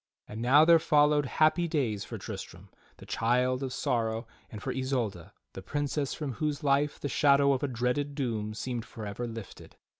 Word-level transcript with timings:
And 0.27 0.41
now 0.41 0.65
there 0.65 0.79
followed 0.79 1.27
happy 1.27 1.67
days 1.67 2.03
for 2.03 2.17
Tristram, 2.17 2.69
the 2.97 3.05
child 3.05 3.61
of 3.61 3.71
sorrow, 3.71 4.25
and 4.49 4.59
for 4.59 4.73
Isolda 4.73 5.31
the 5.53 5.61
princess 5.61 6.15
from 6.15 6.31
whose 6.33 6.63
life 6.63 6.99
the 6.99 7.07
shadow 7.07 7.53
of 7.53 7.61
a 7.61 7.67
dreaded 7.67 8.15
doom 8.15 8.55
seemed 8.55 8.83
forever 8.83 9.27
lifted. 9.27 9.75